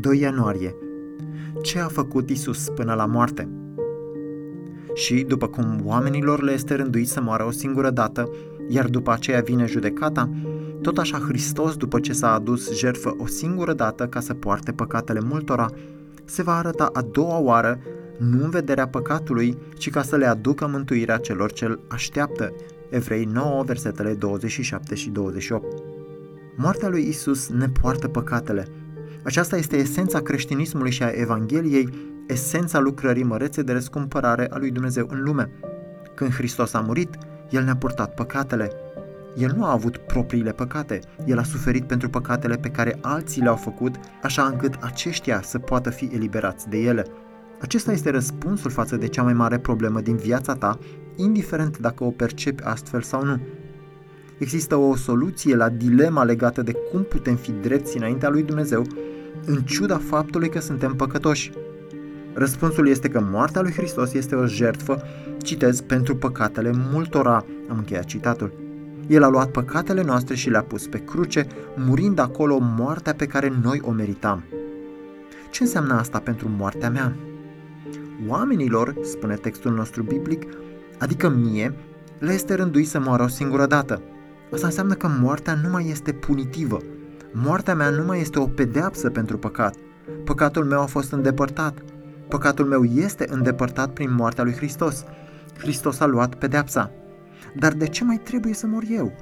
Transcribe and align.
2 0.00 0.18
ianuarie. 0.18 0.74
Ce 1.62 1.78
a 1.78 1.86
făcut 1.86 2.30
Isus 2.30 2.68
până 2.68 2.94
la 2.94 3.06
moarte? 3.06 3.48
Și 4.94 5.24
după 5.28 5.48
cum 5.48 5.80
oamenilor 5.84 6.42
le 6.42 6.52
este 6.52 6.74
rânduit 6.74 7.08
să 7.08 7.20
moară 7.20 7.44
o 7.44 7.50
singură 7.50 7.90
dată, 7.90 8.30
iar 8.68 8.88
după 8.88 9.12
aceea 9.12 9.40
vine 9.40 9.66
judecata, 9.66 10.30
tot 10.82 10.98
așa 10.98 11.18
Hristos, 11.18 11.76
după 11.76 12.00
ce 12.00 12.12
s-a 12.12 12.32
adus 12.32 12.78
jertfă 12.78 13.14
o 13.18 13.26
singură 13.26 13.72
dată 13.72 14.06
ca 14.06 14.20
să 14.20 14.34
poarte 14.34 14.72
păcatele 14.72 15.20
multora, 15.20 15.66
se 16.24 16.42
va 16.42 16.56
arăta 16.56 16.90
a 16.92 17.02
doua 17.02 17.38
oară, 17.38 17.78
nu 18.18 18.44
în 18.44 18.50
vederea 18.50 18.88
păcatului, 18.88 19.58
ci 19.76 19.90
ca 19.90 20.02
să 20.02 20.16
le 20.16 20.26
aducă 20.26 20.66
mântuirea 20.66 21.16
celor 21.16 21.52
ce 21.52 21.64
îl 21.64 21.80
așteaptă. 21.88 22.52
Evrei 22.90 23.24
9, 23.24 23.62
versetele 23.62 24.14
27 24.14 24.94
și 24.94 25.10
28. 25.10 25.82
Moartea 26.56 26.88
lui 26.88 27.08
Isus 27.08 27.48
ne 27.48 27.68
poartă 27.68 28.08
păcatele, 28.08 28.68
aceasta 29.26 29.56
este 29.56 29.76
esența 29.76 30.20
creștinismului 30.20 30.90
și 30.90 31.02
a 31.02 31.08
Evangheliei, 31.08 31.88
esența 32.26 32.78
lucrării 32.78 33.22
mărețe 33.22 33.62
de 33.62 33.72
răscumpărare 33.72 34.46
a 34.50 34.58
lui 34.58 34.70
Dumnezeu 34.70 35.06
în 35.10 35.22
lume. 35.22 35.50
Când 36.14 36.32
Hristos 36.32 36.74
a 36.74 36.80
murit, 36.80 37.18
El 37.50 37.64
ne-a 37.64 37.76
purtat 37.76 38.14
păcatele. 38.14 38.70
El 39.36 39.52
nu 39.56 39.64
a 39.64 39.72
avut 39.72 39.96
propriile 39.96 40.52
păcate, 40.52 41.00
El 41.24 41.38
a 41.38 41.42
suferit 41.42 41.84
pentru 41.84 42.08
păcatele 42.08 42.56
pe 42.56 42.68
care 42.68 42.98
alții 43.00 43.42
le-au 43.42 43.56
făcut, 43.56 43.94
așa 44.22 44.42
încât 44.42 44.74
aceștia 44.80 45.42
să 45.42 45.58
poată 45.58 45.90
fi 45.90 46.10
eliberați 46.12 46.68
de 46.68 46.78
ele. 46.78 47.04
Acesta 47.60 47.92
este 47.92 48.10
răspunsul 48.10 48.70
față 48.70 48.96
de 48.96 49.06
cea 49.06 49.22
mai 49.22 49.34
mare 49.34 49.58
problemă 49.58 50.00
din 50.00 50.16
viața 50.16 50.54
ta, 50.54 50.78
indiferent 51.16 51.78
dacă 51.78 52.04
o 52.04 52.10
percepi 52.10 52.62
astfel 52.62 53.02
sau 53.02 53.24
nu. 53.24 53.40
Există 54.38 54.76
o 54.76 54.96
soluție 54.96 55.56
la 55.56 55.68
dilema 55.68 56.24
legată 56.24 56.62
de 56.62 56.72
cum 56.92 57.02
putem 57.02 57.36
fi 57.36 57.52
drepți 57.52 57.96
înaintea 57.96 58.28
lui 58.28 58.42
Dumnezeu 58.42 58.86
în 59.44 59.56
ciuda 59.56 59.98
faptului 59.98 60.48
că 60.48 60.60
suntem 60.60 60.94
păcătoși? 60.94 61.52
Răspunsul 62.34 62.88
este 62.88 63.08
că 63.08 63.26
moartea 63.30 63.60
lui 63.60 63.72
Hristos 63.72 64.12
este 64.12 64.34
o 64.34 64.46
jertfă, 64.46 65.02
citez, 65.42 65.80
pentru 65.80 66.16
păcatele 66.16 66.70
multora, 66.92 67.44
am 67.68 67.78
încheiat 67.78 68.04
citatul. 68.04 68.52
El 69.06 69.22
a 69.22 69.28
luat 69.28 69.50
păcatele 69.50 70.02
noastre 70.02 70.34
și 70.34 70.50
le-a 70.50 70.62
pus 70.62 70.86
pe 70.86 70.98
cruce, 70.98 71.46
murind 71.76 72.18
acolo 72.18 72.58
moartea 72.76 73.14
pe 73.14 73.26
care 73.26 73.52
noi 73.62 73.80
o 73.84 73.90
meritam. 73.90 74.44
Ce 75.50 75.62
înseamnă 75.62 75.94
asta 75.94 76.18
pentru 76.18 76.50
moartea 76.56 76.90
mea? 76.90 77.16
Oamenilor, 78.28 78.94
spune 79.02 79.34
textul 79.34 79.72
nostru 79.72 80.02
biblic, 80.02 80.42
adică 80.98 81.28
mie, 81.28 81.74
le 82.18 82.32
este 82.32 82.54
rânduit 82.54 82.88
să 82.88 83.00
moară 83.00 83.22
o 83.22 83.28
singură 83.28 83.66
dată. 83.66 84.02
Asta 84.52 84.66
înseamnă 84.66 84.94
că 84.94 85.08
moartea 85.20 85.58
nu 85.62 85.70
mai 85.70 85.88
este 85.88 86.12
punitivă, 86.12 86.78
Moartea 87.32 87.74
mea 87.74 87.90
nu 87.90 88.04
mai 88.04 88.20
este 88.20 88.38
o 88.38 88.46
pedeapsă 88.46 89.10
pentru 89.10 89.38
păcat. 89.38 89.74
Păcatul 90.24 90.64
meu 90.64 90.80
a 90.80 90.86
fost 90.86 91.12
îndepărtat. 91.12 91.78
Păcatul 92.28 92.64
meu 92.64 92.84
este 92.84 93.26
îndepărtat 93.30 93.92
prin 93.92 94.14
moartea 94.14 94.44
lui 94.44 94.52
Hristos. 94.52 95.04
Hristos 95.58 96.00
a 96.00 96.06
luat 96.06 96.34
pedeapsa. 96.34 96.90
Dar 97.56 97.72
de 97.72 97.86
ce 97.86 98.04
mai 98.04 98.16
trebuie 98.16 98.54
să 98.54 98.66
mor 98.66 98.82
eu? 98.90 99.12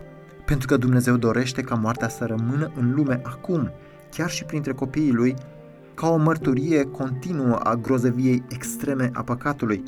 Pentru 0.45 0.67
că 0.67 0.77
Dumnezeu 0.77 1.17
dorește 1.17 1.63
ca 1.63 1.75
moartea 1.75 2.09
să 2.09 2.25
rămână 2.25 2.71
în 2.77 2.95
lume 2.95 3.21
acum, 3.23 3.71
chiar 4.11 4.31
și 4.31 4.45
printre 4.45 4.73
copiii 4.73 5.13
lui, 5.13 5.35
ca 5.95 6.09
o 6.09 6.17
mărturie 6.17 6.85
continuă 6.85 7.55
a 7.55 7.75
grozăviei 7.75 8.43
extreme 8.49 9.11
a 9.13 9.23
păcatului. 9.23 9.83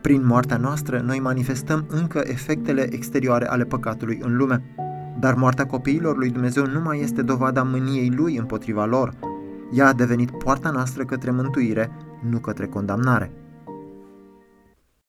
Prin 0.00 0.26
moartea 0.26 0.56
noastră, 0.56 1.00
noi 1.00 1.20
manifestăm 1.20 1.86
încă 1.88 2.22
efectele 2.24 2.94
exterioare 2.94 3.48
ale 3.48 3.64
păcatului 3.64 4.18
în 4.22 4.36
lume. 4.36 4.62
Dar 5.18 5.34
moartea 5.34 5.66
copiilor 5.66 6.16
lui 6.16 6.30
Dumnezeu 6.30 6.66
nu 6.66 6.80
mai 6.80 7.00
este 7.00 7.22
dovada 7.22 7.62
mâniei 7.62 8.10
lui 8.10 8.36
împotriva 8.36 8.84
lor. 8.84 9.14
Ea 9.72 9.86
a 9.86 9.92
devenit 9.92 10.30
poarta 10.30 10.70
noastră 10.70 11.04
către 11.04 11.30
mântuire, 11.30 11.90
nu 12.30 12.38
către 12.38 12.66
condamnare. 12.66 13.32